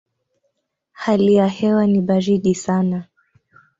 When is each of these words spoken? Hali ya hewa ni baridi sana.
Hali 0.91 1.33
ya 1.33 1.47
hewa 1.47 1.87
ni 1.87 2.01
baridi 2.01 2.55
sana. 2.55 3.05